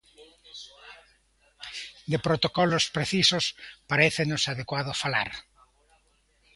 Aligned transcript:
De 2.11 2.17
protocolos 2.27 2.85
precisos, 2.97 3.45
parécenos 3.91 4.43
adecuado 4.53 4.91
falar. 5.03 5.29